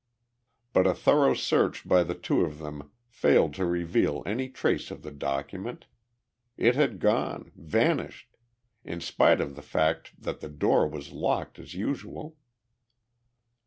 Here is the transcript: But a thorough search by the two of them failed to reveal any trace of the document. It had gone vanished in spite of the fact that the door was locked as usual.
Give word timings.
But 0.73 0.87
a 0.87 0.95
thorough 0.95 1.35
search 1.35 1.87
by 1.87 2.01
the 2.01 2.15
two 2.15 2.41
of 2.43 2.57
them 2.57 2.89
failed 3.07 3.53
to 3.53 3.67
reveal 3.67 4.23
any 4.25 4.49
trace 4.49 4.89
of 4.89 5.03
the 5.03 5.11
document. 5.11 5.85
It 6.57 6.73
had 6.73 6.97
gone 6.99 7.51
vanished 7.55 8.35
in 8.83 8.99
spite 8.99 9.39
of 9.39 9.55
the 9.55 9.61
fact 9.61 10.13
that 10.19 10.39
the 10.39 10.49
door 10.49 10.87
was 10.87 11.11
locked 11.11 11.59
as 11.59 11.75
usual. 11.75 12.35